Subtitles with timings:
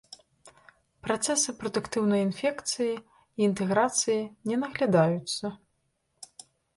[1.07, 4.21] Працэсы прадуктыўнай інфекцыі і інтэграцыі
[4.53, 5.45] не наглядаюцца.